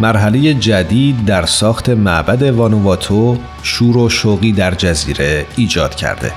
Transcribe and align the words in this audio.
مرحله 0.00 0.54
جدید 0.54 1.24
در 1.24 1.46
ساخت 1.46 1.88
معبد 1.88 2.42
وانوواتو 2.42 3.38
شور 3.62 3.96
و 3.96 4.08
شوقی 4.08 4.52
در 4.52 4.74
جزیره 4.74 5.46
ایجاد 5.56 5.94
کرده. 5.94 6.32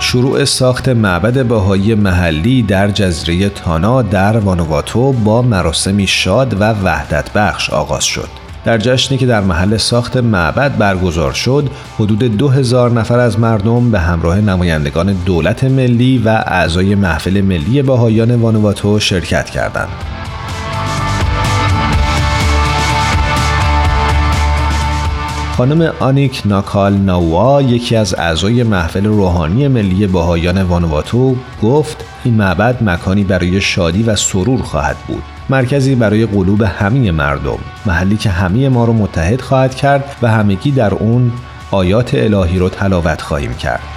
شروع 0.00 0.44
ساخت 0.44 0.88
معبد 0.88 1.46
بهایی 1.46 1.94
محلی 1.94 2.62
در 2.62 2.88
جزیره 2.88 3.48
تانا 3.48 4.02
در 4.02 4.36
وانوواتو 4.36 5.12
با 5.12 5.42
مراسمی 5.42 6.06
شاد 6.06 6.60
و 6.60 6.64
وحدت 6.64 7.32
بخش 7.32 7.70
آغاز 7.70 8.04
شد. 8.04 8.45
در 8.66 8.78
جشنی 8.78 9.18
که 9.18 9.26
در 9.26 9.40
محل 9.40 9.76
ساخت 9.76 10.16
معبد 10.16 10.78
برگزار 10.78 11.32
شد 11.32 11.70
حدود 11.98 12.18
دو 12.18 12.48
هزار 12.48 12.90
نفر 12.90 13.18
از 13.18 13.38
مردم 13.38 13.90
به 13.90 14.00
همراه 14.00 14.40
نمایندگان 14.40 15.12
دولت 15.12 15.64
ملی 15.64 16.18
و 16.18 16.28
اعضای 16.28 16.94
محفل 16.94 17.40
ملی 17.40 17.82
باهایان 17.82 18.34
وانواتو 18.34 18.98
شرکت 18.98 19.50
کردند. 19.50 19.88
خانم 25.56 25.92
آنیک 26.00 26.42
ناکال 26.44 26.92
ناوا 26.92 27.62
یکی 27.62 27.96
از 27.96 28.14
اعضای 28.18 28.62
محفل 28.62 29.06
روحانی 29.06 29.68
ملی 29.68 30.06
باهایان 30.06 30.62
وانواتو 30.62 31.36
گفت 31.62 32.04
این 32.24 32.34
معبد 32.34 32.82
مکانی 32.82 33.24
برای 33.24 33.60
شادی 33.60 34.02
و 34.02 34.16
سرور 34.16 34.62
خواهد 34.62 34.96
بود. 35.08 35.22
مرکزی 35.48 35.94
برای 35.94 36.26
قلوب 36.26 36.62
همه 36.62 37.10
مردم. 37.10 37.58
محلی 37.86 38.16
که 38.16 38.30
همه 38.30 38.68
ما 38.68 38.84
رو 38.84 38.92
متحد 38.92 39.40
خواهد 39.40 39.74
کرد 39.74 40.16
و 40.22 40.30
همگی 40.30 40.70
در 40.70 40.94
اون 40.94 41.32
آیات 41.70 42.14
الهی 42.14 42.58
رو 42.58 42.68
تلاوت 42.68 43.20
خواهیم 43.20 43.54
کرد. 43.54 43.95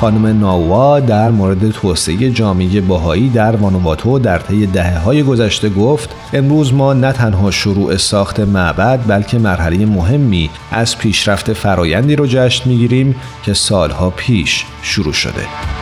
خانم 0.00 0.26
ناوا 0.26 1.00
در 1.00 1.30
مورد 1.30 1.70
توسعه 1.70 2.30
جامعه 2.30 2.80
باهایی 2.80 3.28
در 3.28 3.56
وانواتو 3.56 4.18
در 4.18 4.38
طی 4.38 4.66
دهه 4.66 4.98
های 4.98 5.22
گذشته 5.22 5.68
گفت 5.68 6.10
امروز 6.32 6.74
ما 6.74 6.92
نه 6.94 7.12
تنها 7.12 7.50
شروع 7.50 7.96
ساخت 7.96 8.40
معبد 8.40 9.00
بلکه 9.06 9.38
مرحله 9.38 9.86
مهمی 9.86 10.50
از 10.70 10.98
پیشرفت 10.98 11.52
فرایندی 11.52 12.16
رو 12.16 12.26
جشن 12.26 12.70
می‌گیریم 12.70 13.16
که 13.42 13.54
سالها 13.54 14.10
پیش 14.10 14.64
شروع 14.82 15.12
شده. 15.12 15.79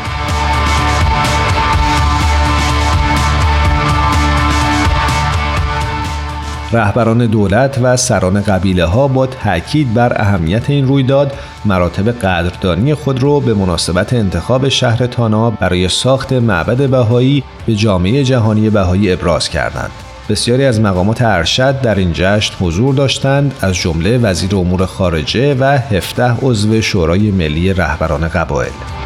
رهبران 6.73 7.27
دولت 7.27 7.79
و 7.83 7.97
سران 7.97 8.43
قبیله 8.43 8.85
ها 8.85 9.09
با 9.09 9.27
تاکید 9.27 9.95
بر 9.95 10.21
اهمیت 10.21 10.71
این 10.71 10.87
رویداد 10.87 11.33
مراتب 11.65 12.09
قدردانی 12.11 12.95
خود 12.95 13.23
را 13.23 13.41
به 13.41 13.55
مناسبت 13.55 14.13
انتخاب 14.13 14.69
شهر 14.69 15.07
تانا 15.07 15.51
برای 15.51 15.89
ساخت 15.89 16.33
معبد 16.33 16.91
بهایی 16.91 17.45
به 17.67 17.75
جامعه 17.75 18.25
جهانی 18.25 18.71
بهایی 18.71 19.13
ابراز 19.13 19.49
کردند. 19.49 19.91
بسیاری 20.29 20.65
از 20.65 20.81
مقامات 20.81 21.23
ارشد 21.23 21.81
در 21.81 21.95
این 21.95 22.11
جشن 22.15 22.55
حضور 22.61 22.95
داشتند 22.95 23.55
از 23.61 23.75
جمله 23.75 24.19
وزیر 24.19 24.57
امور 24.57 24.87
خارجه 24.87 25.55
و 25.55 25.65
17 25.65 26.35
عضو 26.43 26.81
شورای 26.81 27.31
ملی 27.31 27.73
رهبران 27.73 28.29
قبایل. 28.29 28.98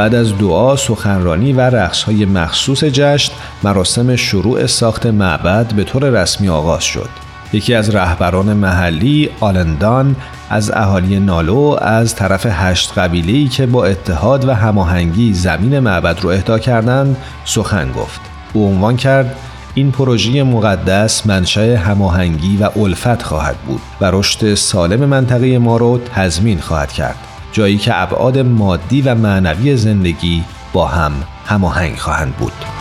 بعد 0.00 0.14
از 0.14 0.38
دعا، 0.38 0.76
سخنرانی 0.76 1.52
و 1.52 1.60
رقصهای 1.60 2.24
مخصوص 2.24 2.84
جشن، 2.84 3.32
مراسم 3.62 4.16
شروع 4.16 4.66
ساخت 4.66 5.06
معبد 5.06 5.72
به 5.72 5.84
طور 5.84 6.22
رسمی 6.22 6.48
آغاز 6.48 6.84
شد. 6.84 7.08
یکی 7.52 7.74
از 7.74 7.94
رهبران 7.94 8.52
محلی 8.52 9.30
آلندان 9.40 10.16
از 10.50 10.70
اهالی 10.70 11.18
نالو 11.18 11.76
از 11.80 12.14
طرف 12.14 12.46
هشت 12.50 12.98
قبیله‌ای 12.98 13.48
که 13.48 13.66
با 13.66 13.84
اتحاد 13.84 14.48
و 14.48 14.54
هماهنگی 14.54 15.34
زمین 15.34 15.78
معبد 15.78 16.20
رو 16.20 16.30
اهدا 16.30 16.58
کردند 16.58 17.16
سخن 17.44 17.92
گفت. 17.92 18.20
او 18.52 18.68
عنوان 18.68 18.96
کرد 18.96 19.36
این 19.74 19.92
پروژه 19.92 20.42
مقدس 20.42 21.26
منشأ 21.26 21.76
هماهنگی 21.76 22.56
و 22.56 22.78
الفت 22.78 23.22
خواهد 23.22 23.56
بود 23.56 23.80
و 24.00 24.10
رشد 24.10 24.54
سالم 24.54 25.08
منطقه 25.08 25.58
ما 25.58 25.76
رو 25.76 26.00
تضمین 26.14 26.60
خواهد 26.60 26.92
کرد. 26.92 27.29
جایی 27.52 27.78
که 27.78 28.02
ابعاد 28.02 28.38
مادی 28.38 29.02
و 29.02 29.14
معنوی 29.14 29.76
زندگی 29.76 30.44
با 30.72 30.86
هم 30.86 31.12
هماهنگ 31.46 31.96
خواهند 31.96 32.36
بود. 32.36 32.79